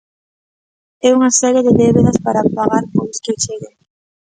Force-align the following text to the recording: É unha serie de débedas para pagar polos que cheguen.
É 1.07 1.09
unha 1.17 1.31
serie 1.41 1.65
de 1.67 1.75
débedas 1.81 2.17
para 2.25 2.47
pagar 2.57 2.83
polos 2.93 3.21
que 3.23 3.39
cheguen. 3.43 3.75